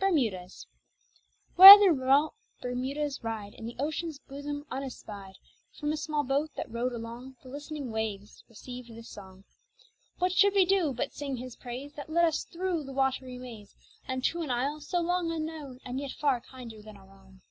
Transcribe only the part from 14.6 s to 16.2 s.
so long unknown, And yet